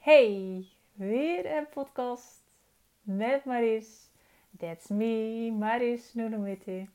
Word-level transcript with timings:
Hey, 0.00 0.66
weer 0.92 1.56
een 1.56 1.68
podcast 1.68 2.42
met 3.02 3.44
Maris. 3.44 4.10
That's 4.58 4.88
me, 4.88 5.50
Maris 5.58 6.14
Noenomite. 6.14 6.86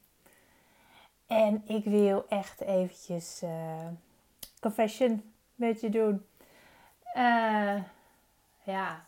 En 1.27 1.63
ik 1.67 1.83
wil 1.83 2.27
echt 2.27 2.61
eventjes 2.61 3.43
uh, 3.43 3.87
confession 4.59 5.33
met 5.55 5.81
je 5.81 5.89
doen. 5.89 6.25
Uh, 7.15 7.83
ja, 8.63 9.07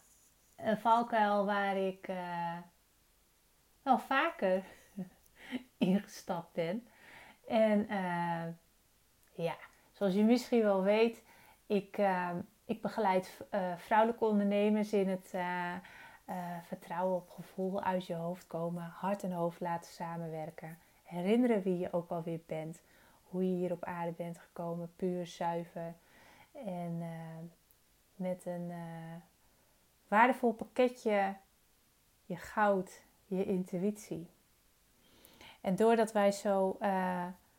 een 0.56 0.78
valkuil 0.78 1.46
waar 1.46 1.78
ik 1.78 2.08
uh, 2.08 2.58
wel 3.82 4.00
vaker 4.00 4.64
ingestapt 5.78 6.54
ben. 6.54 6.88
En 7.48 7.88
ja, 9.36 9.58
zoals 9.92 10.14
je 10.14 10.24
misschien 10.24 10.62
wel 10.62 10.84
weet, 10.84 11.24
ik 11.66 11.98
ik 12.68 12.82
begeleid 12.82 13.38
uh, 13.52 13.78
vrouwelijke 13.78 14.26
ondernemers 14.26 14.94
in 14.94 15.10
het 15.10 15.32
uh, 15.36 15.74
uh, 16.30 16.36
vertrouwen 16.64 17.16
op 17.16 17.30
gevoel 17.30 17.82
uit 17.82 18.06
je 18.06 18.14
hoofd 18.14 18.48
komen, 18.48 18.84
hart 18.84 19.24
en 19.24 19.32
hoofd 19.32 19.60
laten 19.60 19.92
samenwerken. 19.92 20.78
Herinneren 21.04 21.62
wie 21.62 21.78
je 21.78 21.94
ook 21.94 22.10
alweer 22.10 22.40
bent, 22.46 22.82
hoe 23.24 23.50
je 23.50 23.56
hier 23.56 23.72
op 23.72 23.84
aarde 23.84 24.12
bent 24.12 24.38
gekomen, 24.38 24.92
puur, 24.96 25.28
zuiver. 25.28 25.94
En 26.66 27.04
met 28.16 28.46
een 28.46 28.72
waardevol 30.08 30.52
pakketje 30.52 31.36
je 32.26 32.36
goud, 32.36 33.02
je 33.26 33.46
intuïtie. 33.46 34.30
En 35.62 35.76
doordat 35.76 36.12
wij 36.12 36.32
zo 36.32 36.78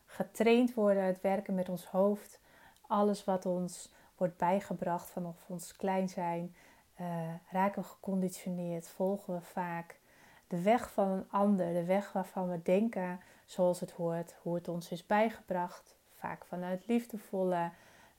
getraind 0.06 0.75
worden 0.75 1.05
het 1.05 1.20
werken 1.20 1.55
met 1.55 1.69
ons 1.69 1.87
hoofd, 1.87 2.41
alles 2.87 3.25
wat 3.25 3.47
ons 3.47 3.91
wordt 4.19 4.37
bijgebracht 4.37 5.11
vanaf 5.11 5.45
ons 5.47 5.77
klein 5.77 6.09
zijn. 6.09 6.55
Uh, 7.01 7.07
raken 7.51 7.83
we 7.83 7.89
geconditioneerd, 7.89 8.89
volgen 8.89 9.34
we 9.34 9.41
vaak 9.41 10.01
de 10.47 10.62
weg 10.62 10.92
van 10.92 11.09
een 11.09 11.31
ander, 11.31 11.73
de 11.73 11.84
weg 11.84 12.12
waarvan 12.12 12.51
we 12.51 12.62
denken 12.62 13.20
zoals 13.45 13.81
het 13.81 13.91
hoort, 13.91 14.37
hoe 14.42 14.55
het 14.55 14.69
ons 14.69 14.91
is 14.91 15.07
bijgebracht, 15.07 15.97
vaak 16.17 16.45
vanuit 16.45 16.87
liefdevolle 16.87 17.70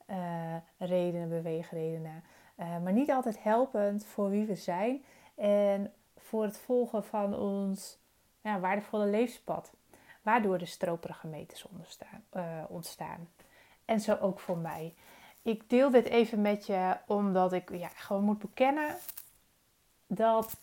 uh, 0.09 0.55
redenen, 0.77 1.29
beweegredenen, 1.29 2.23
uh, 2.59 2.77
maar 2.83 2.93
niet 2.93 3.11
altijd 3.11 3.43
helpend 3.43 4.05
voor 4.05 4.29
wie 4.29 4.45
we 4.45 4.55
zijn 4.55 5.03
en 5.35 5.93
voor 6.17 6.43
het 6.43 6.57
volgen 6.57 7.03
van 7.03 7.35
ons 7.35 7.97
ja, 8.41 8.59
waardevolle 8.59 9.05
levenspad, 9.05 9.73
waardoor 10.21 10.57
de 10.57 10.65
stroperige 10.65 11.27
meters 11.27 11.67
ontstaan. 12.67 13.29
En 13.85 13.99
zo 13.99 14.17
ook 14.21 14.39
voor 14.39 14.57
mij 14.57 14.93
ik 15.41 15.69
deel 15.69 15.89
dit 15.89 16.05
even 16.05 16.41
met 16.41 16.65
je 16.65 16.97
omdat 17.07 17.53
ik 17.53 17.69
ja, 17.69 17.87
gewoon 17.87 18.23
moet 18.23 18.39
bekennen 18.39 18.95
dat 20.07 20.57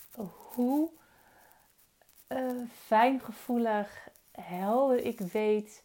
hoe 0.55 0.91
uh, 2.29 2.51
fijngevoelig, 2.87 4.09
helder 4.33 4.99
ik 4.99 5.21
weet 5.21 5.83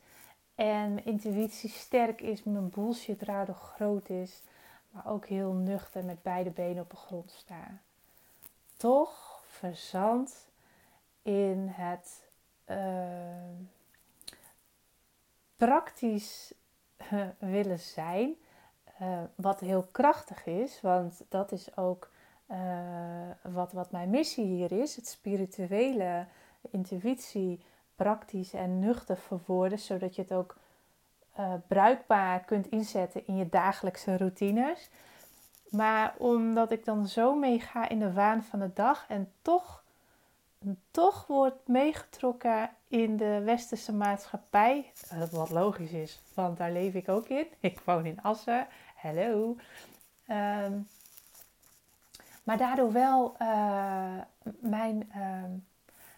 en 0.56 0.94
mijn 0.94 1.06
intuïtie 1.06 1.70
sterk 1.70 2.22
is, 2.22 2.44
mijn 2.44 2.70
bullshit 2.70 3.22
radar 3.22 3.56
groot 3.56 4.10
is, 4.10 4.42
maar 4.90 5.08
ook 5.08 5.26
heel 5.26 5.54
nuchter 5.54 6.06
met 6.06 6.22
beide 6.22 6.50
benen 6.50 6.84
op 6.84 6.90
de 6.90 6.96
grond 6.96 7.32
staan. 7.32 7.82
Toch 8.78 9.44
verzand 9.48 10.48
in 11.22 11.68
het 11.72 12.28
uh, 12.68 12.78
praktisch 15.58 16.54
willen 17.40 17.80
zijn 17.80 18.36
uh, 19.02 19.08
wat 19.36 19.60
heel 19.60 19.88
krachtig 19.92 20.46
is, 20.46 20.82
want 20.82 21.22
dat 21.30 21.52
is 21.52 21.78
ook 21.78 22.10
uh, 22.52 22.58
wat, 23.42 23.72
wat 23.72 23.92
mijn 23.92 24.10
missie 24.10 24.46
hier 24.46 24.72
is: 24.72 24.96
het 24.96 25.08
spirituele, 25.08 26.26
intuïtie, 26.72 27.64
praktisch 27.96 28.54
en 28.54 28.80
nuchter 28.80 29.18
verwoorden, 29.18 29.80
zodat 29.80 30.16
je 30.16 30.22
het 30.22 30.34
ook 30.34 30.58
uh, 31.40 31.54
bruikbaar 31.68 32.40
kunt 32.40 32.68
inzetten 32.68 33.28
in 33.28 33.36
je 33.36 33.50
dagelijkse 33.50 34.18
routines. 34.18 34.90
Maar 35.70 36.16
omdat 36.18 36.72
ik 36.72 36.86
dan 36.86 37.08
zo 37.08 37.36
meega 37.36 37.90
in 37.90 38.00
de 38.00 38.14
waan 38.14 38.44
van 38.44 38.60
de 38.60 38.74
dag 38.74 39.06
en 39.08 39.32
toch, 39.42 39.84
toch 40.92 41.28
wordt 41.28 41.68
meegetrokken 41.68 42.70
in 42.88 43.18
de 43.18 43.42
westerse 43.46 43.94
maatschappij, 43.94 44.92
wat 45.32 45.50
logisch 45.50 45.92
is, 45.92 46.22
want 46.34 46.58
daar 46.58 46.72
leef 46.72 46.94
ik 46.94 47.10
ook 47.10 47.28
in. 47.28 47.48
Ik 47.60 47.80
woon 47.80 48.06
in 48.06 48.22
Assen 48.22 48.68
Hallo. 49.02 49.56
Ehm, 50.26 50.80
maar 52.44 52.58
daardoor 52.58 52.92
wel 52.92 53.36
uh, 53.42 54.22
mijn, 54.60 55.12
uh, 55.16 55.44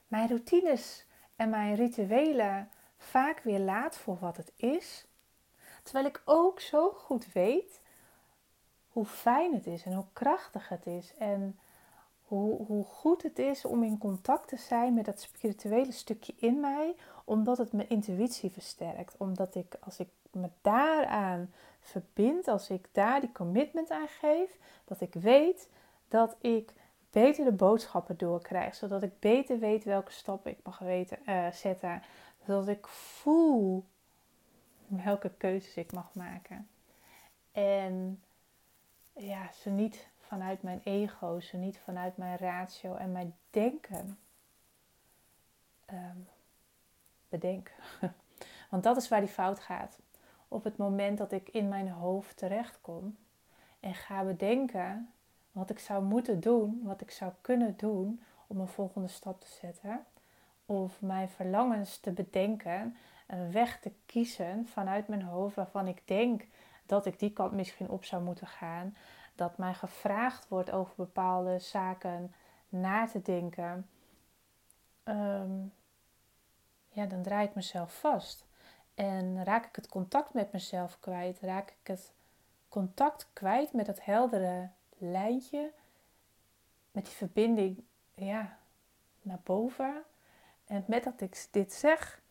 mijn 0.08 0.28
routines 0.28 1.06
en 1.36 1.50
mijn 1.50 1.76
rituelen 1.76 2.70
vaak 2.98 3.40
weer 3.40 3.60
laat 3.60 3.98
voor 3.98 4.18
wat 4.20 4.38
het 4.38 4.52
is. 4.56 5.06
Terwijl 5.84 6.06
ik 6.06 6.22
ook 6.26 6.60
zo 6.60 6.90
goed 6.90 7.34
weet 7.34 7.82
hoe 8.88 9.06
fijn 9.06 9.54
het 9.54 9.68
is 9.68 9.84
en 9.84 9.94
hoe 9.94 10.06
krachtig 10.14 10.70
het 10.70 10.86
is. 10.86 11.14
En 11.18 11.60
hoe, 12.28 12.66
hoe 12.66 12.84
goed 12.86 13.24
het 13.24 13.40
is 13.40 13.66
om 13.66 13.84
in 13.84 13.98
contact 13.98 14.48
te 14.48 14.58
zijn 14.58 14.94
met 14.94 15.06
dat 15.06 15.22
spirituele 15.22 15.92
stukje 15.92 16.34
in 16.38 16.60
mij. 16.60 16.96
Omdat 17.26 17.58
het 17.58 17.72
mijn 17.72 17.90
intuïtie 17.90 18.52
versterkt. 18.52 19.18
Omdat 19.18 19.56
ik 19.56 19.76
als 19.80 20.00
ik 20.00 20.08
me 20.36 20.50
daaraan 20.62 21.54
verbind, 21.80 22.48
als 22.48 22.70
ik 22.70 22.88
daar 22.92 23.20
die 23.20 23.32
commitment 23.32 23.92
aan 23.92 24.08
geef, 24.08 24.58
dat 24.86 25.02
ik 25.02 25.14
weet 25.14 25.70
dat 26.08 26.36
ik 26.40 26.74
beter 27.10 27.46
de 27.46 27.52
boodschappen 27.52 28.18
doorkrijg, 28.18 28.76
zodat 28.76 29.04
ik 29.04 29.20
beter 29.20 29.60
weet 29.60 29.84
welke 29.84 30.12
stappen 30.12 30.52
ik 30.52 30.60
mag 30.64 30.80
weten, 30.80 31.18
uh, 31.26 31.52
zetten, 31.52 32.02
zodat 32.46 32.68
ik 32.68 32.88
voel 32.88 33.86
welke 34.88 35.32
keuzes 35.38 35.76
ik 35.76 35.92
mag 35.92 36.14
maken. 36.14 36.68
En 37.52 38.24
ja, 39.14 39.52
ze 39.52 39.70
niet 39.70 40.08
vanuit 40.20 40.64
mijn 40.64 40.82
ego, 40.84 41.40
ze 41.40 41.58
niet 41.58 41.78
vanuit 41.78 42.18
mijn 42.18 42.38
ratio 42.38 42.96
en 42.96 43.12
mijn 43.12 43.36
denken 43.50 44.18
um, 45.92 46.28
bedenk. 47.30 47.72
Want 48.70 48.84
dat 48.84 48.98
is 48.98 49.08
waar 49.08 49.20
die 49.20 49.30
fout 49.30 49.60
gaat 49.60 50.00
op 50.54 50.64
het 50.64 50.78
moment 50.78 51.18
dat 51.18 51.32
ik 51.32 51.50
in 51.50 51.68
mijn 51.68 51.90
hoofd 51.90 52.38
terechtkom 52.38 53.18
en 53.80 53.94
ga 53.94 54.24
bedenken 54.24 55.14
wat 55.52 55.70
ik 55.70 55.80
zou 55.80 56.04
moeten 56.04 56.40
doen, 56.40 56.82
wat 56.84 57.02
ik 57.02 57.12
zou 57.12 57.32
kunnen 57.42 57.78
doen 57.78 58.22
om 58.48 58.60
een 58.60 58.68
volgende 58.68 59.08
stap 59.08 59.42
te 59.42 59.48
zetten. 59.48 60.06
Of 60.66 61.02
mijn 61.02 61.30
verlangens 61.30 61.98
te 61.98 62.12
bedenken, 62.12 62.98
een 63.28 63.52
weg 63.52 63.80
te 63.80 63.92
kiezen 64.06 64.68
vanuit 64.68 65.08
mijn 65.08 65.22
hoofd 65.22 65.56
waarvan 65.56 65.88
ik 65.88 66.02
denk 66.06 66.46
dat 66.86 67.06
ik 67.06 67.20
die 67.20 67.34
kant 67.34 67.52
misschien 67.52 67.90
op 67.90 68.04
zou 68.04 68.24
moeten 68.24 68.48
gaan. 68.48 68.96
Dat 69.36 69.58
mij 69.58 69.74
gevraagd 69.74 70.48
wordt 70.48 70.72
over 70.72 70.94
bepaalde 70.96 71.60
zaken 71.60 72.34
na 72.70 73.08
te 73.08 73.22
denken. 73.22 73.90
Ehm, 75.04 75.52
ja, 76.90 77.06
dan 77.06 77.22
draai 77.22 77.48
ik 77.48 77.56
mezelf 77.56 78.00
vast. 78.00 78.46
En 78.96 79.44
raak 79.44 79.66
ik 79.66 79.76
het 79.76 79.88
contact 79.88 80.34
met 80.34 80.52
mezelf 80.52 81.00
kwijt? 81.00 81.40
Raak 81.40 81.70
ik 81.70 81.88
het 81.88 82.14
contact 82.70 83.28
kwijt 83.34 83.74
met 83.74 83.86
dat 83.86 84.06
heldere 84.06 84.70
lijntje? 84.98 85.72
Met 86.92 87.06
die 87.06 87.14
verbinding 87.14 87.84
ja, 88.14 88.58
naar 89.22 89.40
boven? 89.44 90.04
En 90.66 90.84
met 90.88 91.04
dat 91.04 91.22
ik 91.22 91.48
dit 91.52 91.74
zeg, 91.74 92.22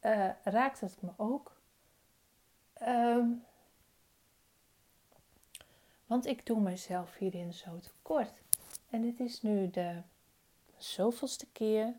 uh, 0.00 0.30
raakt 0.44 0.80
het 0.80 1.02
me 1.02 1.10
ook. 1.16 1.60
Um, 2.82 3.44
want 6.06 6.26
ik 6.26 6.46
doe 6.46 6.60
mezelf 6.60 7.16
hierin 7.16 7.52
zo 7.52 7.78
tekort. 7.78 8.42
En 8.90 9.02
het 9.02 9.20
is 9.20 9.42
nu 9.42 9.70
de 9.70 10.02
zoveelste 10.76 11.46
keer 11.52 11.94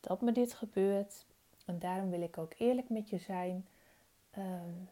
dat 0.00 0.20
me 0.20 0.32
dit 0.32 0.54
gebeurt. 0.54 1.26
En 1.66 1.78
daarom 1.78 2.10
wil 2.10 2.22
ik 2.22 2.38
ook 2.38 2.52
eerlijk 2.58 2.88
met 2.88 3.08
je 3.08 3.18
zijn. 3.18 3.66
Um, 4.38 4.88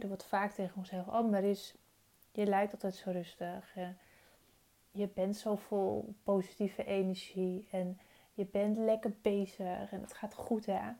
er 0.00 0.08
wordt 0.08 0.24
vaak 0.24 0.52
tegen 0.52 0.76
ons 0.76 0.88
gezegd: 0.88 1.08
Oh, 1.08 1.30
Maris, 1.30 1.74
je 2.32 2.46
lijkt 2.46 2.72
altijd 2.72 2.94
zo 2.94 3.10
rustig. 3.10 3.74
je 4.90 5.08
bent 5.08 5.36
zo 5.36 5.56
vol 5.56 6.14
positieve 6.22 6.84
energie. 6.84 7.68
En 7.70 7.98
je 8.34 8.46
bent 8.46 8.76
lekker 8.76 9.12
bezig. 9.22 9.92
En 9.92 10.00
het 10.00 10.14
gaat 10.14 10.34
goed, 10.34 10.66
hè? 10.66 10.90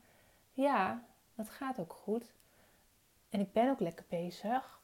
Ja, 0.52 1.04
het 1.34 1.50
gaat 1.50 1.78
ook 1.78 1.92
goed. 1.92 2.32
En 3.28 3.40
ik 3.40 3.52
ben 3.52 3.70
ook 3.70 3.80
lekker 3.80 4.04
bezig. 4.08 4.80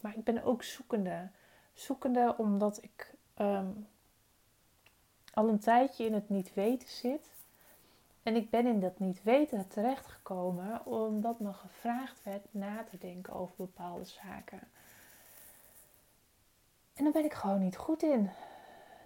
Maar 0.00 0.16
ik 0.16 0.24
ben 0.24 0.42
ook 0.42 0.62
zoekende. 0.62 1.30
Zoekende 1.72 2.34
omdat 2.38 2.82
ik 2.82 3.14
um, 3.38 3.88
al 5.32 5.48
een 5.48 5.58
tijdje 5.58 6.04
in 6.04 6.14
het 6.14 6.28
niet 6.28 6.54
weten 6.54 6.88
zit. 6.88 7.37
En 8.28 8.36
ik 8.36 8.50
ben 8.50 8.66
in 8.66 8.80
dat 8.80 8.98
niet 8.98 9.22
weten 9.22 9.68
terechtgekomen 9.68 10.86
omdat 10.86 11.40
me 11.40 11.52
gevraagd 11.52 12.22
werd 12.22 12.46
na 12.50 12.84
te 12.84 12.98
denken 12.98 13.32
over 13.32 13.54
bepaalde 13.56 14.04
zaken. 14.04 14.60
daar 16.94 17.12
ben 17.12 17.24
ik 17.24 17.32
gewoon 17.32 17.58
niet 17.58 17.76
goed 17.76 18.02
in. 18.02 18.30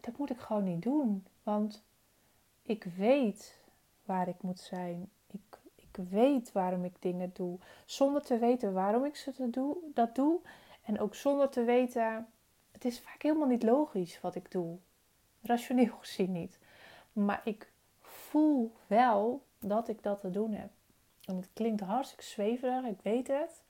Dat 0.00 0.16
moet 0.16 0.30
ik 0.30 0.38
gewoon 0.38 0.64
niet 0.64 0.82
doen. 0.82 1.26
Want 1.42 1.84
ik 2.62 2.84
weet 2.84 3.58
waar 4.04 4.28
ik 4.28 4.42
moet 4.42 4.60
zijn. 4.60 5.10
Ik, 5.26 5.58
ik 5.74 5.96
weet 6.10 6.52
waarom 6.52 6.84
ik 6.84 7.02
dingen 7.02 7.30
doe. 7.34 7.58
Zonder 7.84 8.22
te 8.22 8.38
weten 8.38 8.72
waarom 8.72 9.04
ik 9.04 9.16
ze 9.16 9.50
doe, 9.50 9.76
dat 9.94 10.14
doe. 10.14 10.40
En 10.84 11.00
ook 11.00 11.14
zonder 11.14 11.48
te 11.48 11.64
weten. 11.64 12.28
Het 12.72 12.84
is 12.84 13.00
vaak 13.00 13.22
helemaal 13.22 13.48
niet 13.48 13.62
logisch 13.62 14.20
wat 14.20 14.34
ik 14.34 14.50
doe. 14.50 14.78
Rationeel 15.42 15.96
gezien 16.00 16.32
niet. 16.32 16.58
Maar 17.12 17.40
ik 17.44 17.71
voel 18.32 18.73
wel 18.87 19.46
dat 19.58 19.88
ik 19.88 20.02
dat 20.02 20.20
te 20.20 20.31
doen 20.31 20.52
heb. 20.52 20.70
Het 21.20 21.49
klinkt 21.52 21.81
hartstikke 21.81 22.25
zweverig, 22.25 22.84
ik 22.84 23.00
weet 23.02 23.29
het. 23.29 23.62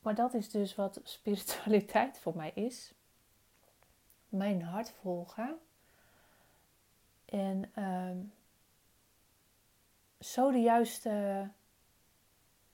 Maar 0.00 0.14
dat 0.14 0.34
is 0.34 0.50
dus 0.50 0.74
wat 0.74 1.00
spiritualiteit 1.18 2.18
voor 2.18 2.36
mij 2.36 2.50
is. 2.54 2.92
Mijn 4.28 4.62
hart 4.62 4.90
volgen. 4.90 5.58
En 7.24 7.70
ehm, 7.74 8.18
zo 10.20 10.50
de 10.50 10.60
juiste 10.60 11.48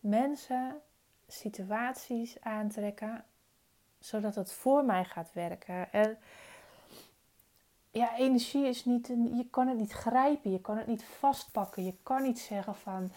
mensen, 0.00 0.81
situaties 1.26 2.40
aantrekken, 2.40 3.25
zodat 3.99 4.34
het 4.34 4.52
voor 4.52 4.84
mij 4.84 5.05
gaat 5.05 5.32
werken. 5.32 5.93
En 5.93 6.19
ja, 7.90 8.16
energie 8.16 8.66
is 8.66 8.84
niet, 8.84 9.06
je 9.06 9.46
kan 9.50 9.69
het 9.69 9.78
niet 9.78 9.92
grijpen, 9.92 10.50
je 10.50 10.60
kan 10.60 10.78
het 10.78 10.87
niet 10.87 11.04
vastpakken. 11.04 11.84
Je 11.84 11.94
kan 12.02 12.22
niet 12.22 12.38
zeggen 12.38 12.75
van, 12.75 13.12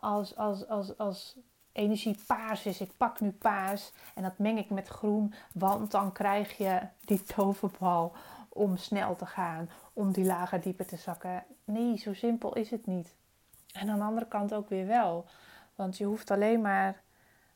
als, 0.00 0.36
als, 0.36 0.68
als, 0.68 0.98
als 0.98 1.36
energie 1.72 2.16
paars 2.26 2.66
is, 2.66 2.80
ik 2.80 2.96
pak 2.96 3.20
nu 3.20 3.30
paars 3.30 3.92
en 4.14 4.22
dat 4.22 4.38
meng 4.38 4.58
ik 4.58 4.70
met 4.70 4.88
groen, 4.88 5.34
want 5.52 5.90
dan 5.90 6.12
krijg 6.12 6.56
je 6.56 6.80
die 7.04 7.22
toverbal 7.22 8.12
om 8.48 8.76
snel 8.76 9.16
te 9.16 9.26
gaan, 9.26 9.70
om 9.92 10.12
die 10.12 10.24
lager 10.24 10.60
dieper 10.60 10.86
te 10.86 10.96
zakken. 10.96 11.44
Nee, 11.64 11.98
zo 11.98 12.14
simpel 12.14 12.54
is 12.54 12.70
het 12.70 12.86
niet. 12.86 13.14
En 13.72 13.88
aan 13.88 13.98
de 13.98 14.04
andere 14.04 14.28
kant 14.28 14.54
ook 14.54 14.68
weer 14.68 14.86
wel. 14.86 15.26
Want 15.74 15.96
je 15.96 16.04
hoeft 16.04 16.30
alleen 16.30 16.60
maar 16.60 17.02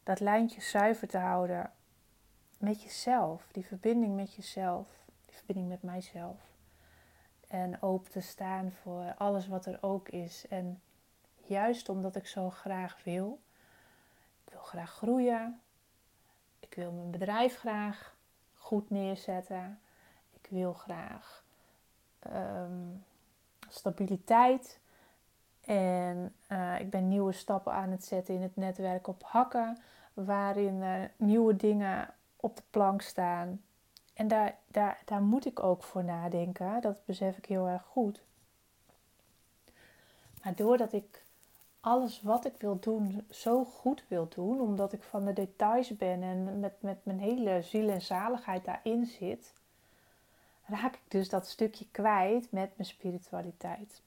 dat 0.03 0.21
lijntje 0.21 0.61
zuiver 0.61 1.09
te 1.09 1.19
houden 1.19 1.71
met 2.59 2.83
jezelf, 2.83 3.47
die 3.53 3.67
verbinding 3.67 4.17
met 4.17 4.35
jezelf 4.35 5.06
verbinding 5.47 5.69
met 5.69 5.93
mijzelf. 5.93 6.37
En 7.49 7.83
open 7.83 8.11
te 8.11 8.21
staan 8.21 8.73
voor 8.73 9.15
alles 9.17 9.49
wat 9.49 9.67
er 9.67 9.79
ook 9.81 10.09
is. 10.09 10.49
En 10.49 10.81
juist 11.37 11.89
omdat 11.89 12.17
ik 12.17 12.27
zo 12.27 12.51
graag 12.51 13.05
wil. 13.05 13.41
Ik 14.45 14.53
wil 14.53 14.61
graag 14.61 14.91
groeien. 14.91 15.61
Ik 16.61 16.75
wil 16.75 16.93
mijn 16.93 17.11
bedrijf 17.11 17.59
graag 17.59 18.17
goed 18.55 18.91
neerzetten. 18.91 19.81
Ik 20.33 20.47
wil 20.51 20.73
graag 20.73 21.45
ehm, 22.19 22.89
stabiliteit. 23.69 24.81
En 25.61 26.35
uh, 26.49 26.81
ik 26.81 26.91
ben 26.91 27.09
nieuwe 27.09 27.33
stappen 27.33 27.73
aan 27.73 27.91
het 27.91 28.05
zetten 28.05 28.35
in 28.35 28.43
het 28.43 28.57
netwerk 28.57 29.07
op 29.07 29.23
hakken. 29.25 29.79
Waarin 30.15 30.83
er 30.83 31.13
nieuwe 31.17 31.57
dingen 31.57 32.15
op 32.37 32.57
de 32.57 32.63
plank 32.71 33.03
staan. 33.03 33.61
En 34.17 34.29
daar, 34.29 34.59
daar, 34.67 35.03
daar 35.05 35.23
moet 35.23 35.47
ik 35.47 35.63
ook 35.63 35.83
voor 35.83 36.05
nadenken. 36.05 36.81
Dat 36.81 37.05
besef 37.05 37.37
ik 37.37 37.47
heel 37.47 37.67
erg 37.67 37.83
goed. 37.83 38.23
Maar 40.43 40.55
doordat 40.55 40.93
ik 40.93 41.25
alles 41.81 42.23
wat 42.23 42.45
ik 42.45 42.55
wil 42.59 42.81
doen 42.81 43.27
zo 43.31 43.65
goed 43.65 44.05
wil 44.09 44.29
doen, 44.29 44.61
omdat 44.61 44.93
ik 44.93 45.03
van 45.03 45.25
de 45.25 45.33
details 45.33 45.97
ben 45.97 46.23
en 46.23 46.61
met, 46.61 46.83
met 46.83 47.05
mijn 47.05 47.19
hele 47.19 47.63
ziel 47.63 47.89
en 47.89 48.03
zaligheid 48.03 48.65
daarin 48.65 49.07
zit, 49.07 49.53
raak 50.65 50.95
ik 50.95 51.05
dus 51.09 51.29
dat 51.29 51.47
stukje 51.47 51.87
kwijt 51.91 52.53
met 52.53 52.77
mijn 52.77 52.89
spiritualiteit. 52.89 54.03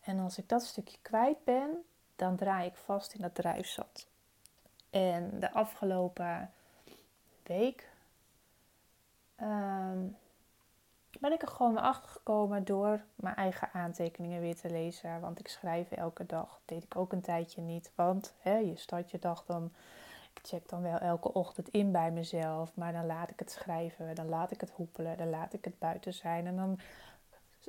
En 0.00 0.18
als 0.18 0.38
ik 0.38 0.48
dat 0.48 0.62
stukje 0.64 0.98
kwijt 1.02 1.44
ben, 1.44 1.84
dan 2.16 2.36
draai 2.36 2.68
ik 2.68 2.76
vast 2.76 3.14
in 3.14 3.20
dat 3.20 3.34
drijfzat. 3.34 4.06
En 4.90 5.40
de 5.40 5.52
afgelopen 5.52 6.50
week 7.42 7.89
um, 9.42 10.16
ben 11.20 11.32
ik 11.32 11.42
er 11.42 11.48
gewoon 11.48 11.78
achter 11.78 12.10
gekomen 12.10 12.64
door 12.64 13.04
mijn 13.14 13.34
eigen 13.34 13.68
aantekeningen 13.72 14.40
weer 14.40 14.56
te 14.56 14.70
lezen. 14.70 15.20
Want 15.20 15.38
ik 15.38 15.48
schrijf 15.48 15.90
elke 15.90 16.26
dag. 16.26 16.48
Dat 16.48 16.60
deed 16.64 16.84
ik 16.84 16.96
ook 16.96 17.12
een 17.12 17.20
tijdje 17.20 17.60
niet. 17.60 17.92
Want 17.94 18.34
hè, 18.38 18.56
je 18.56 18.76
start 18.76 19.10
je 19.10 19.18
dag 19.18 19.44
dan. 19.44 19.72
Ik 20.34 20.40
check 20.42 20.68
dan 20.68 20.82
wel 20.82 20.98
elke 20.98 21.32
ochtend 21.32 21.68
in 21.68 21.92
bij 21.92 22.10
mezelf. 22.10 22.76
Maar 22.76 22.92
dan 22.92 23.06
laat 23.06 23.30
ik 23.30 23.38
het 23.38 23.50
schrijven. 23.50 24.14
Dan 24.14 24.28
laat 24.28 24.50
ik 24.50 24.60
het 24.60 24.70
hoepelen. 24.70 25.16
Dan 25.16 25.30
laat 25.30 25.52
ik 25.52 25.64
het 25.64 25.78
buiten 25.78 26.14
zijn. 26.14 26.46
En 26.46 26.56
dan 26.56 26.78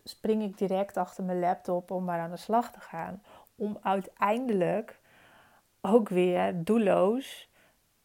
spring 0.04 0.44
ik 0.44 0.58
direct 0.58 0.98
achter 0.98 1.24
mijn 1.24 1.40
laptop 1.40 1.92
om 1.92 2.04
maar 2.04 2.20
aan 2.20 2.32
de 2.32 2.38
slag 2.38 2.72
te 2.72 2.80
gaan. 2.80 3.24
Om 3.56 3.78
uiteindelijk 3.82 5.00
ook 5.82 6.10
weer 6.10 6.64
doelloos 6.64 7.50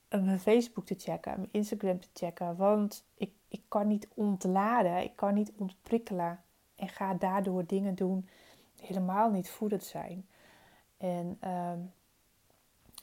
mijn 0.08 0.40
Facebook 0.40 0.86
te 0.86 0.94
checken, 0.98 1.34
mijn 1.36 1.48
Instagram 1.52 2.00
te 2.00 2.08
checken. 2.12 2.56
Want 2.56 3.06
ik, 3.14 3.32
ik 3.48 3.62
kan 3.68 3.86
niet 3.86 4.08
ontladen, 4.14 5.02
ik 5.02 5.16
kan 5.16 5.34
niet 5.34 5.52
ontprikkelen. 5.56 6.40
En 6.76 6.88
ga 6.88 7.14
daardoor 7.14 7.66
dingen 7.66 7.94
doen 7.94 8.28
die 8.74 8.86
helemaal 8.86 9.30
niet 9.30 9.50
voedend 9.50 9.84
zijn. 9.84 10.26
En 10.96 11.36
ehm, 11.40 11.78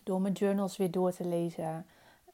door 0.04 0.22
mijn 0.22 0.34
journals 0.34 0.78
weer 0.78 0.92
door 0.92 1.12
te 1.12 1.25
lezen. 1.25 1.86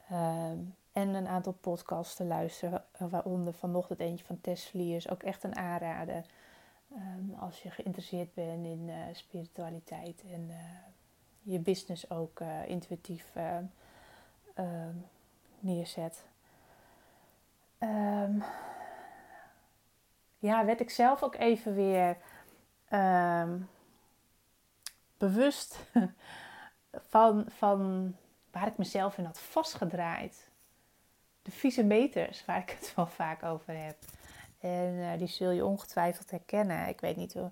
Ehm, 0.10 0.58
en 0.92 1.14
een 1.14 1.28
aantal 1.28 1.54
podcasts 1.54 2.16
te 2.16 2.24
luisteren. 2.24 2.84
Waaronder 2.98 3.54
vanochtend 3.54 4.00
eentje 4.00 4.26
van 4.26 4.42
Tess 4.42 4.70
Vliers. 4.70 5.10
Ook 5.10 5.24
echt 5.24 5.44
een 5.44 5.56
aanrader. 5.56 6.26
Um, 6.92 7.34
als 7.40 7.64
je 7.64 7.72
geïnteresseerd 7.72 8.34
bent 8.34 8.66
in 8.66 8.88
uh, 8.88 8.96
spiritualiteit. 9.12 10.24
En 10.32 10.48
uh, 10.50 10.56
je 11.42 11.60
business 11.60 12.10
ook 12.10 12.40
uh, 12.40 12.68
intuïtief 12.68 13.34
Ehm, 14.60 14.96
neerzet. 15.60 16.26
Um, 17.80 18.44
ja, 20.40 20.66
werd 20.66 20.80
ik 20.80 20.90
zelf 20.90 21.24
ook 21.24 21.36
even 21.36 21.74
weer 21.74 22.18
ehm, 22.88 23.60
bewust 25.18 25.80
van, 27.14 27.46
van 27.48 28.14
waar 28.52 28.68
ik 28.68 28.78
mezelf 28.78 29.18
in 29.18 29.26
had 29.26 29.40
vastgedraaid. 29.40 30.50
De 31.42 31.52
vieze 31.52 31.84
meters, 31.84 32.46
waar 32.46 32.58
ik 32.58 32.70
het 32.70 32.94
wel 32.96 33.08
vaak 33.08 33.44
over 33.44 33.84
heb. 33.84 33.98
En 34.60 35.12
eh, 35.12 35.18
die 35.18 35.28
zul 35.28 35.52
je 35.52 35.66
ongetwijfeld 35.66 36.32
herkennen. 36.32 36.88
Ik 36.88 37.00
weet 37.00 37.16
niet 37.16 37.34
hoe, 37.34 37.52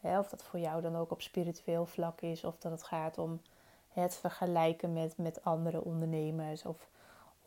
hè, 0.00 0.18
of 0.18 0.28
dat 0.28 0.42
voor 0.42 0.58
jou 0.58 0.82
dan 0.82 0.96
ook 0.96 1.10
op 1.10 1.22
spiritueel 1.22 1.86
vlak 1.86 2.20
is, 2.20 2.44
of 2.44 2.58
dat 2.58 2.72
het 2.72 2.82
gaat 2.82 3.18
om 3.18 3.40
het 3.88 4.16
vergelijken 4.16 4.92
met, 4.92 5.16
met 5.16 5.44
andere 5.44 5.84
ondernemers. 5.84 6.64
Of, 6.64 6.88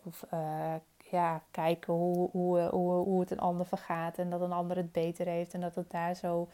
of 0.03 0.25
uh, 0.33 0.75
ja, 1.09 1.43
kijken 1.51 1.93
hoe, 1.93 2.29
hoe, 2.31 2.61
hoe, 2.61 2.93
hoe 2.93 3.19
het 3.19 3.31
een 3.31 3.39
ander 3.39 3.65
vergaat. 3.65 4.17
En 4.17 4.29
dat 4.29 4.41
een 4.41 4.51
ander 4.51 4.77
het 4.77 4.91
beter 4.91 5.25
heeft. 5.25 5.53
En 5.53 5.61
dat 5.61 5.75
het 5.75 5.91
daar 5.91 6.15
zo, 6.15 6.47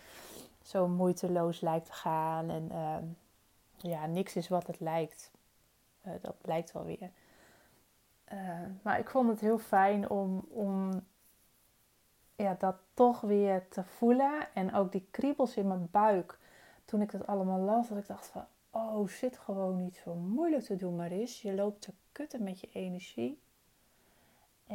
zo 0.61 0.87
moeiteloos 0.87 1.61
lijkt 1.61 1.85
te 1.85 1.93
gaan. 1.93 2.49
En 2.49 2.69
uh, 2.71 2.97
ja, 3.91 4.05
niks 4.05 4.35
is 4.35 4.47
wat 4.47 4.67
het 4.67 4.79
lijkt. 4.79 5.31
Uh, 6.05 6.13
dat 6.21 6.41
blijkt 6.41 6.71
wel 6.71 6.85
weer. 6.85 7.11
Uh, 8.33 8.59
maar 8.81 8.99
ik 8.99 9.09
vond 9.09 9.29
het 9.29 9.39
heel 9.39 9.57
fijn 9.57 10.09
om, 10.09 10.45
om 10.49 11.03
ja, 12.35 12.55
dat 12.59 12.75
toch 12.93 13.21
weer 13.21 13.67
te 13.69 13.83
voelen. 13.83 14.47
En 14.53 14.73
ook 14.73 14.91
die 14.91 15.07
kriebels 15.11 15.57
in 15.57 15.67
mijn 15.67 15.87
buik. 15.91 16.39
Toen 16.85 17.01
ik 17.01 17.11
dat 17.11 17.27
allemaal 17.27 17.59
las, 17.59 17.89
dat 17.89 17.97
ik 17.97 18.07
dacht 18.07 18.27
van 18.27 18.45
oh, 18.75 19.07
zit 19.07 19.37
gewoon 19.37 19.77
niet 19.77 19.95
zo 19.95 20.13
moeilijk 20.13 20.63
te 20.63 20.75
doen, 20.75 20.95
Maris. 20.95 21.41
Je 21.41 21.53
loopt 21.53 21.81
te 21.81 21.93
kutten 22.11 22.43
met 22.43 22.59
je 22.59 22.69
energie. 22.73 23.43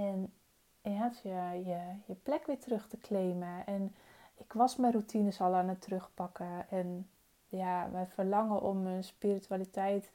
En 0.01 0.33
hebt 0.81 1.21
je, 1.23 1.63
je, 2.07 2.15
plek 2.15 2.47
weer 2.47 2.59
terug 2.59 2.89
te 2.89 2.99
claimen. 2.99 3.67
En 3.67 3.95
ik 4.37 4.53
was 4.53 4.77
mijn 4.77 4.93
routines 4.93 5.41
al 5.41 5.55
aan 5.55 5.69
het 5.69 5.81
terugpakken. 5.81 6.69
En 6.71 7.09
ja, 7.49 7.87
mijn 7.87 8.07
verlangen 8.07 8.63
om 8.63 8.83
mijn 8.83 9.05
spiritualiteit 9.05 10.11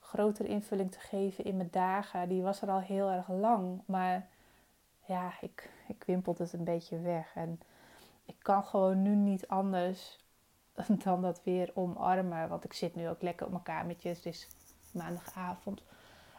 grotere 0.00 0.48
invulling 0.48 0.92
te 0.92 1.00
geven 1.00 1.44
in 1.44 1.56
mijn 1.56 1.68
dagen, 1.70 2.28
die 2.28 2.42
was 2.42 2.62
er 2.62 2.70
al 2.70 2.80
heel 2.80 3.10
erg 3.10 3.28
lang. 3.28 3.82
Maar 3.86 4.28
ja, 5.06 5.32
ik, 5.40 5.70
ik 5.88 6.02
wimpelde 6.06 6.42
het 6.42 6.52
een 6.52 6.64
beetje 6.64 7.00
weg. 7.00 7.34
En 7.34 7.60
ik 8.24 8.36
kan 8.38 8.64
gewoon 8.64 9.02
nu 9.02 9.14
niet 9.14 9.48
anders 9.48 10.18
dan 11.04 11.22
dat 11.22 11.40
weer 11.44 11.70
omarmen. 11.74 12.48
Want 12.48 12.64
ik 12.64 12.72
zit 12.72 12.94
nu 12.94 13.08
ook 13.08 13.22
lekker 13.22 13.46
op 13.46 13.52
mijn 13.52 13.64
kamertje. 13.64 14.08
Het 14.08 14.26
is 14.26 14.48
maandagavond. 14.92 15.82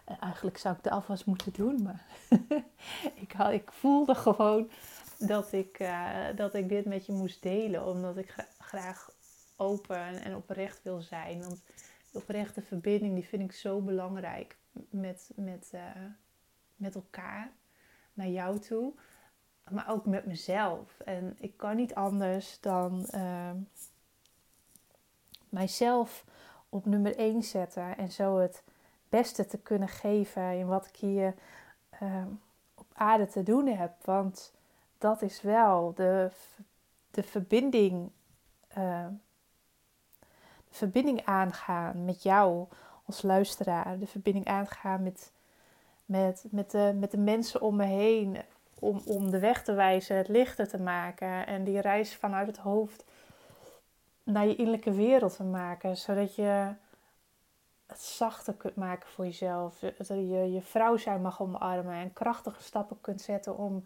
En 0.10 0.20
eigenlijk 0.20 0.58
zou 0.58 0.76
ik 0.76 0.84
de 0.84 0.90
afwas 0.90 1.26
moeten 1.26 1.54
doen. 1.54 1.84
Maar 1.84 2.06
ik, 3.24 3.34
ik 3.34 3.72
voelde 3.72 4.16
gewoon 4.16 4.70
dat 5.18 5.52
ik, 5.52 5.80
uh, 5.80 6.26
dat 6.36 6.54
ik 6.54 6.70
dit 6.70 6.86
met 6.86 7.06
je 7.06 7.12
moest 7.12 7.42
delen. 7.42 7.86
Omdat 7.86 8.18
ik 8.18 8.36
graag 8.60 9.12
open 9.56 10.22
en 10.24 10.36
oprecht 10.36 10.84
wil 10.84 11.02
zijn. 11.02 11.42
Want 11.42 11.62
de 12.12 12.18
oprechte 12.18 12.62
verbinding 12.62 13.14
die 13.14 13.28
vind 13.28 13.44
ik 13.44 13.52
zo 13.52 13.82
belangrijk 13.82 14.58
met, 14.90 15.32
met, 15.36 15.72
uh, 15.76 15.82
met 16.76 16.96
elkaar. 16.96 17.52
naar 18.14 18.30
jou 18.30 18.60
toe, 18.60 18.94
maar 19.70 19.90
ook 19.90 20.06
met 20.06 20.26
mezelf. 20.26 21.00
En 21.00 21.36
ik 21.40 21.58
kan 21.58 21.76
niet 21.76 21.96
anders 21.96 22.60
dan 22.60 23.08
uh, 23.16 23.52
mijzelf 25.50 26.26
op 26.70 26.86
nummer 26.86 27.16
1 27.18 27.44
zetten 27.44 27.98
en 27.98 28.12
zo 28.12 28.38
het 28.38 28.64
beste 29.10 29.46
te 29.46 29.58
kunnen 29.58 29.88
geven 29.88 30.58
in 30.58 30.68
wat 30.68 30.86
ik 30.86 30.96
hier 30.96 31.34
uh, 32.04 32.26
op 32.76 32.86
aarde 32.94 33.28
te 33.28 33.44
doen 33.44 33.68
heb. 33.68 33.92
Want 34.06 34.54
dat 34.98 35.22
is 35.22 35.42
wel 35.42 35.94
de, 35.96 36.32
de 37.12 37.24
verbinding. 37.24 38.12
Uh, 38.78 39.06
de 40.70 40.76
verbinding 40.76 41.26
aangaan 41.26 42.06
met 42.06 42.24
jou 42.24 42.68
als 43.06 43.22
luisteraar. 43.22 44.00
De 44.00 44.08
verbinding 44.08 44.46
aangaan 44.46 45.04
met, 45.04 45.32
met, 46.06 46.46
met, 46.50 46.72
de, 46.72 46.96
met 47.00 47.12
de 47.12 47.18
mensen 47.18 47.62
om 47.62 47.76
me 47.76 47.86
heen. 47.86 48.38
Om, 48.80 49.02
om 49.06 49.32
de 49.32 49.40
weg 49.40 49.64
te 49.64 49.74
wijzen, 49.74 50.18
het 50.18 50.28
lichter 50.28 50.68
te 50.68 50.82
maken. 50.82 51.48
En 51.48 51.64
die 51.64 51.80
reis 51.80 52.16
vanuit 52.16 52.48
het 52.48 52.58
hoofd 52.58 53.06
naar 54.24 54.48
je 54.48 54.56
innerlijke 54.56 54.92
wereld 54.92 55.36
te 55.36 55.44
maken. 55.44 55.98
Zodat 55.98 56.36
je 56.36 56.74
het 57.90 58.02
zachter 58.02 58.54
kunt 58.54 58.76
maken 58.76 59.10
voor 59.10 59.26
jezelf. 59.26 59.80
Dat 59.80 60.08
je 60.08 60.52
je 60.52 60.62
vrouw 60.62 60.98
zijn 60.98 61.22
mag 61.22 61.42
omarmen. 61.42 61.94
En 61.94 62.14
krachtige 62.14 62.64
stappen 62.64 62.98
kunt 63.02 63.22
zetten 63.22 63.58
om, 63.58 63.86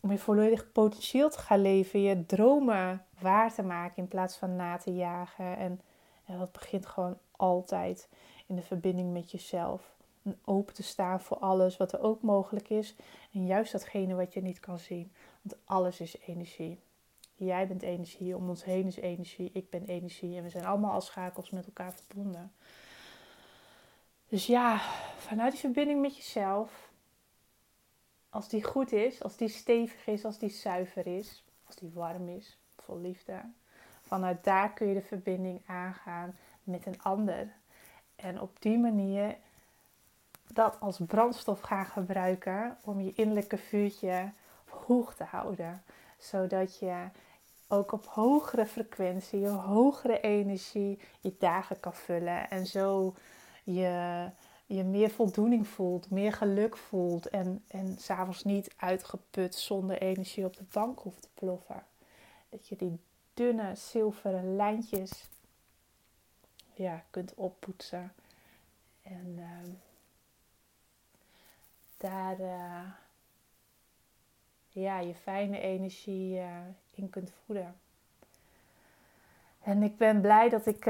om 0.00 0.10
je 0.10 0.18
volledig 0.18 0.72
potentieel 0.72 1.30
te 1.30 1.38
gaan 1.38 1.62
leven. 1.62 2.02
Je 2.02 2.26
dromen 2.26 3.04
waar 3.18 3.54
te 3.54 3.62
maken 3.62 3.96
in 3.96 4.08
plaats 4.08 4.36
van 4.36 4.56
na 4.56 4.76
te 4.76 4.94
jagen. 4.94 5.56
En, 5.56 5.80
en 6.24 6.38
dat 6.38 6.52
begint 6.52 6.86
gewoon 6.86 7.18
altijd 7.30 8.08
in 8.46 8.56
de 8.56 8.62
verbinding 8.62 9.12
met 9.12 9.30
jezelf. 9.30 9.96
En 10.22 10.38
open 10.44 10.74
te 10.74 10.82
staan 10.82 11.20
voor 11.20 11.36
alles 11.36 11.76
wat 11.76 11.92
er 11.92 12.00
ook 12.00 12.22
mogelijk 12.22 12.68
is. 12.68 12.94
En 13.32 13.46
juist 13.46 13.72
datgene 13.72 14.14
wat 14.14 14.32
je 14.32 14.42
niet 14.42 14.60
kan 14.60 14.78
zien. 14.78 15.12
Want 15.42 15.60
alles 15.64 16.00
is 16.00 16.18
energie. 16.26 16.80
Jij 17.34 17.66
bent 17.66 17.82
energie, 17.82 18.36
om 18.36 18.48
ons 18.48 18.64
heen 18.64 18.86
is 18.86 18.96
energie, 18.96 19.50
ik 19.52 19.70
ben 19.70 19.84
energie. 19.84 20.36
En 20.36 20.42
we 20.42 20.48
zijn 20.48 20.64
allemaal 20.64 20.92
als 20.92 21.06
schakels 21.06 21.50
met 21.50 21.66
elkaar 21.66 21.92
verbonden. 21.94 22.52
Dus 24.28 24.46
ja, 24.46 24.80
vanuit 25.16 25.50
die 25.50 25.60
verbinding 25.60 26.00
met 26.00 26.16
jezelf, 26.16 26.90
als 28.30 28.48
die 28.48 28.64
goed 28.64 28.92
is, 28.92 29.22
als 29.22 29.36
die 29.36 29.48
stevig 29.48 30.06
is, 30.06 30.24
als 30.24 30.38
die 30.38 30.50
zuiver 30.50 31.06
is, 31.06 31.44
als 31.66 31.76
die 31.76 31.90
warm 31.94 32.28
is, 32.28 32.58
vol 32.76 32.98
liefde, 32.98 33.40
vanuit 34.00 34.44
daar 34.44 34.72
kun 34.72 34.86
je 34.86 34.94
de 34.94 35.02
verbinding 35.02 35.60
aangaan 35.66 36.36
met 36.62 36.86
een 36.86 37.02
ander. 37.02 37.52
En 38.16 38.40
op 38.40 38.62
die 38.62 38.78
manier 38.78 39.36
dat 40.52 40.80
als 40.80 41.00
brandstof 41.06 41.60
gaan 41.60 41.86
gebruiken 41.86 42.76
om 42.84 43.00
je 43.00 43.12
innerlijke 43.14 43.58
vuurtje 43.58 44.32
hoog 44.68 45.14
te 45.14 45.24
houden. 45.24 45.82
Zodat 46.18 46.78
je 46.78 47.08
ook 47.68 47.92
op 47.92 48.06
hogere 48.06 48.66
frequentie, 48.66 49.40
je 49.40 49.48
hogere 49.48 50.20
energie 50.20 50.98
je 51.20 51.34
dagen 51.38 51.80
kan 51.80 51.94
vullen. 51.94 52.50
En 52.50 52.66
zo 52.66 53.14
je, 53.74 54.30
je 54.66 54.84
meer 54.84 55.10
voldoening 55.10 55.68
voelt, 55.68 56.10
meer 56.10 56.32
geluk 56.32 56.76
voelt. 56.76 57.28
En, 57.28 57.64
en 57.68 57.98
s'avonds 57.98 58.44
niet 58.44 58.74
uitgeput 58.76 59.54
zonder 59.54 59.98
energie 59.98 60.44
op 60.44 60.56
de 60.56 60.64
bank 60.72 60.98
hoeft 60.98 61.22
te 61.22 61.28
ploffen. 61.34 61.82
Dat 62.48 62.68
je 62.68 62.76
die 62.76 63.00
dunne 63.34 63.74
zilveren 63.74 64.56
lijntjes 64.56 65.28
ja, 66.74 67.04
kunt 67.10 67.34
oppoetsen. 67.34 68.12
En 69.02 69.34
uh, 69.36 69.74
daar 71.96 72.40
uh, 72.40 72.82
ja, 74.68 74.98
je 74.98 75.14
fijne 75.14 75.60
energie 75.60 76.38
uh, 76.38 76.56
in 76.90 77.10
kunt 77.10 77.32
voeden. 77.44 77.76
En 79.62 79.82
ik 79.82 79.96
ben 79.96 80.20
blij 80.20 80.48
dat 80.48 80.66
ik 80.66 80.86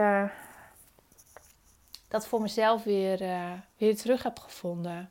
dat 2.08 2.26
voor 2.26 2.40
mezelf 2.42 2.84
weer, 2.84 3.18
weer 3.76 3.96
terug 3.96 4.22
heb 4.22 4.38
gevonden. 4.38 5.10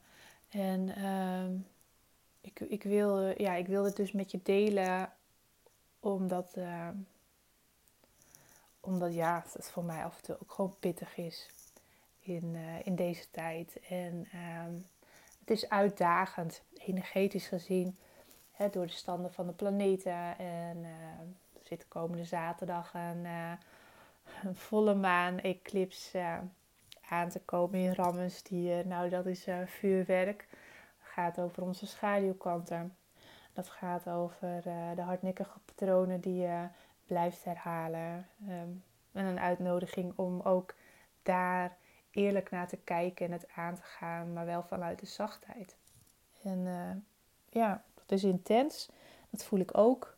En 0.50 0.96
ehm, 0.96 1.52
ik, 2.42 2.60
ik, 2.60 2.84
wil, 2.84 3.42
ja, 3.42 3.54
ik 3.54 3.68
wil 3.68 3.84
het 3.84 3.96
dus 3.96 4.12
met 4.12 4.32
je 4.32 4.40
delen, 4.44 5.14
omdat 6.00 6.56
omdat 8.88 9.14
ja, 9.14 9.44
het 9.54 9.70
voor 9.70 9.84
mij 9.84 10.04
af 10.04 10.16
en 10.18 10.24
toe 10.24 10.38
ook 10.42 10.52
gewoon 10.52 10.76
pittig 10.80 11.18
is 11.18 11.50
in, 12.20 12.44
uh, 12.56 12.86
in 12.86 12.96
deze 12.96 13.30
tijd. 13.32 13.80
En 13.90 14.28
uh, 14.34 14.64
het 15.40 15.50
is 15.50 15.70
uitdagend, 15.70 16.62
energetisch 16.78 17.48
gezien, 17.48 17.98
hè, 18.52 18.70
door 18.70 18.86
de 18.86 18.92
standen 18.92 19.34
van 19.34 19.48
de 19.48 19.54
planeten. 19.54 20.38
En 20.38 20.78
uh, 20.78 21.20
er 21.54 21.64
zit 21.64 21.88
komende 21.88 22.24
zaterdag 22.24 22.94
een, 22.94 23.26
eh, 23.26 23.52
een 24.44 24.56
volle 24.56 24.96
maan 24.96 25.40
eclipse 25.40 26.40
aan 27.10 27.30
te 27.30 27.40
komen 27.40 27.80
in 27.80 27.94
Rammenstier. 27.94 28.88
Nou, 28.88 29.10
dat 29.10 29.26
is 29.26 29.48
vuurwerk. 29.66 30.48
Het 30.98 31.10
gaat 31.12 31.40
over 31.40 31.64
onze 31.64 31.88
schaduwkanten. 31.88 32.96
Dat 33.54 33.70
gaat 33.70 34.10
over 34.10 34.62
de 34.96 35.02
hardnekkige 35.02 35.60
patronen 35.66 36.20
die 36.20 36.36
je 36.36 36.68
blijft 37.06 37.44
herhalen. 37.44 38.28
Um, 38.50 38.84
en 39.12 39.26
een 39.26 39.40
uitnodiging 39.40 40.14
om 40.16 40.42
ook 40.42 40.76
daar 41.24 41.78
eerlijk 42.12 42.50
naar 42.50 42.68
te 42.68 42.78
kijken 42.78 43.26
en 43.26 43.32
het 43.32 43.48
aan 43.56 43.76
te 43.76 43.82
gaan, 43.84 44.34
maar 44.34 44.46
wel 44.46 44.64
vanuit 44.64 45.00
de 45.00 45.06
zachtheid. 45.06 45.78
En 46.44 46.66
ja, 47.50 47.84
dat 47.96 48.12
is 48.12 48.24
intens. 48.24 48.90
Dat 49.30 49.44
voel 49.44 49.60
ik 49.60 49.78
ook. 49.78 50.18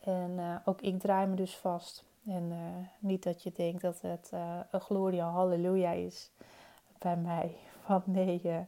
En 0.00 0.62
ook 0.64 0.80
ik 0.80 1.00
draai 1.00 1.26
me 1.26 1.34
dus 1.34 1.56
vast. 1.56 2.04
En 2.26 2.50
uh, 2.50 2.86
niet 2.98 3.22
dat 3.22 3.42
je 3.42 3.52
denkt 3.52 3.82
dat 3.82 4.00
het 4.00 4.30
een 4.70 4.80
gloria 4.80 5.30
halleluja 5.30 5.90
is 5.90 6.30
bij 6.98 7.16
mij. 7.16 7.56
Want 7.86 8.06
nee, 8.06 8.66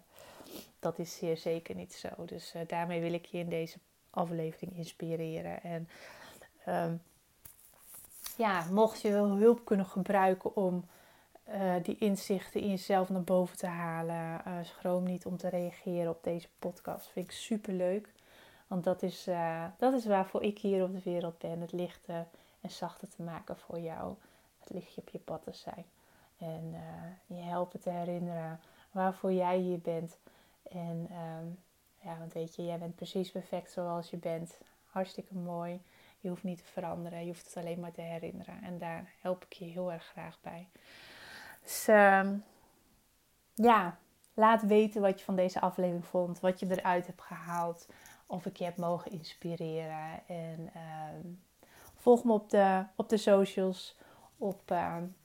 dat 0.78 0.98
is 0.98 1.16
zeer 1.16 1.36
zeker 1.36 1.75
niet 1.75 1.94
zo. 1.94 2.08
Dus 2.25 2.54
daarmee 2.66 3.00
wil 3.00 3.12
ik 3.12 3.25
je 3.25 3.38
in 3.38 3.48
deze 3.48 3.78
aflevering 4.10 4.76
inspireren. 4.76 5.62
En 5.62 5.88
um, 6.68 7.02
ja, 8.36 8.64
mocht 8.70 9.00
je 9.00 9.12
wel 9.12 9.28
hulp 9.28 9.64
kunnen 9.64 9.86
gebruiken 9.86 10.56
om 10.56 10.84
uh, 11.48 11.75
die 11.82 11.98
inzichten 11.98 12.60
in 12.60 12.70
jezelf 12.70 13.08
naar 13.08 13.22
boven 13.22 13.56
te 13.56 13.66
halen, 13.66 14.42
uh, 14.46 14.54
schroom 14.62 15.04
niet 15.04 15.26
om 15.26 15.36
te 15.36 15.48
reageren 15.48 16.10
op 16.10 16.25
deze 16.25 16.48
podcast. 16.58 17.06
Vind 17.06 17.26
ik 17.26 17.32
super 17.32 17.72
leuk. 17.72 18.12
Want 18.66 18.84
dat 18.84 19.02
is, 19.02 19.28
uh, 19.28 19.64
dat 19.78 19.92
is 19.92 20.06
waarvoor 20.06 20.42
ik 20.42 20.58
hier 20.58 20.82
op 20.82 20.92
de 20.92 21.10
wereld 21.10 21.38
ben. 21.38 21.60
Het 21.60 21.72
lichter 21.72 22.26
en 22.66 22.73
zachter 22.73 23.08
te 23.08 23.23
maken 23.23 23.56
voor 23.56 23.80
jou. 23.80 24.14
Het 24.58 24.70
lichtje 24.70 25.00
op 25.00 25.08
je 25.08 25.18
pad 25.18 25.42
te 25.42 25.52
zijn. 25.52 25.85
En 26.38 26.75
je 27.26 27.42
helpen 27.42 27.80
te 27.80 27.90
herinneren 27.90 28.61
waarvoor 28.90 29.32
jij 29.32 29.58
hier 29.58 29.80
bent. 29.80 30.18
En 30.62 31.08
um, 31.12 31.58
ja, 32.00 32.18
want 32.18 32.32
weet 32.32 32.54
je, 32.54 32.64
jij 32.64 32.78
bent 32.78 32.96
precies 32.96 33.30
perfect 33.30 33.70
zoals 33.70 34.11
je 34.11 34.16
bent. 34.16 34.58
Hartstikke 34.87 35.35
mooi. 35.35 35.82
Je 36.20 36.28
hoeft 36.28 36.42
niet 36.42 36.58
te 36.58 36.64
veranderen, 36.64 37.20
je 37.20 37.26
hoeft 37.26 37.46
het 37.46 37.56
alleen 37.56 37.80
maar 37.80 37.92
te 37.92 38.00
herinneren. 38.00 38.62
En 38.62 38.78
daar 38.78 39.12
help 39.20 39.44
ik 39.44 39.52
je 39.52 39.64
heel 39.64 39.92
erg 39.92 40.04
graag 40.04 40.40
bij. 40.40 40.68
Dus 41.62 41.88
um, 41.88 42.44
ja, 43.54 43.99
laat 44.35 44.62
weten 44.62 45.00
wat 45.00 45.18
je 45.18 45.25
van 45.25 45.37
deze 45.37 45.61
aflevering 45.61 46.06
vond, 46.06 46.40
wat 46.40 46.61
je 46.61 46.66
eruit 46.70 47.06
hebt 47.06 47.23
gehaald, 47.23 47.88
of 48.26 48.46
ik 48.46 48.56
je 48.56 48.64
heb 48.64 48.76
mogen 48.76 49.11
inspireren. 49.11 50.26
En 50.26 50.70
um, 51.14 51.44
volg 52.06 52.25
me 52.25 52.32
op 52.32 52.50
de, 52.50 52.84
op 52.96 53.08
de 53.08 53.16
socials, 53.16 53.96
op, 54.38 54.70
um, 54.70 55.16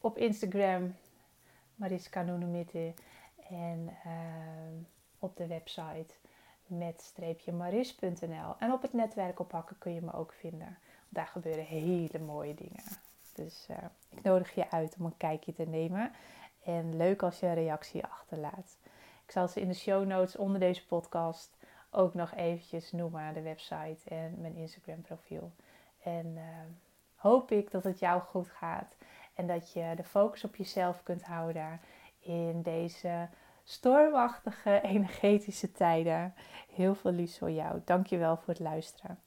op 0.00 0.18
Instagram, 0.18 0.94
Mariska 1.74 2.22
Noenemite, 2.22 2.94
en 3.48 3.96
op 5.18 5.36
de 5.36 5.46
website 5.46 6.14
met-maris.nl. 6.66 8.54
En 8.58 8.72
op 8.72 8.82
het 8.82 8.92
netwerk 8.92 9.40
oppakken 9.40 9.78
kun 9.78 9.94
je 9.94 10.00
me 10.00 10.12
ook 10.12 10.32
vinden. 10.32 10.78
Daar 11.08 11.26
gebeuren 11.26 11.64
hele 11.64 12.18
mooie 12.18 12.54
dingen. 12.54 12.84
Dus 13.34 13.66
uh, 13.70 13.76
ik 14.10 14.22
nodig 14.22 14.54
je 14.54 14.70
uit 14.70 14.96
om 14.98 15.04
een 15.04 15.16
kijkje 15.16 15.52
te 15.52 15.64
nemen. 15.64 16.12
En 16.64 16.96
leuk 16.96 17.22
als 17.22 17.40
je 17.40 17.46
een 17.46 17.54
reactie 17.54 18.04
achterlaat. 18.04 18.78
Ik 19.24 19.30
zal 19.30 19.48
ze 19.48 19.60
in 19.60 19.68
de 19.68 19.74
show 19.74 20.06
notes 20.06 20.36
onder 20.36 20.60
deze 20.60 20.86
podcast 20.86 21.56
ook 21.90 22.14
nog 22.14 22.34
eventjes 22.34 22.92
noemen. 22.92 23.34
De 23.34 23.42
website 23.42 24.10
en 24.10 24.40
mijn 24.40 24.56
Instagram 24.56 25.00
profiel. 25.00 25.52
En 26.02 26.26
uh, 26.26 26.42
hoop 27.14 27.50
ik 27.50 27.70
dat 27.70 27.84
het 27.84 27.98
jou 27.98 28.20
goed 28.20 28.48
gaat. 28.48 28.96
En 29.34 29.46
dat 29.46 29.72
je 29.72 29.92
de 29.96 30.04
focus 30.04 30.44
op 30.44 30.56
jezelf 30.56 31.02
kunt 31.02 31.22
houden 31.22 31.80
in 32.20 32.62
deze 32.62 33.28
stormachtige 33.64 34.80
energetische 34.92 35.72
tijden. 35.72 36.34
Heel 36.74 36.94
veel 36.94 37.12
liefs 37.12 37.38
voor 37.38 37.50
jou. 37.50 37.80
Dankjewel 37.84 38.36
voor 38.36 38.48
het 38.48 38.62
luisteren. 38.62 39.18